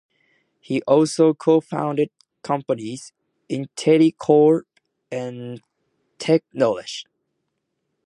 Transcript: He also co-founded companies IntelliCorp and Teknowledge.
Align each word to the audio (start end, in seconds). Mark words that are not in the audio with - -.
He 0.59 0.81
also 0.87 1.35
co-founded 1.35 2.09
companies 2.41 3.13
IntelliCorp 3.51 4.61
and 5.11 5.61
Teknowledge. 6.17 7.05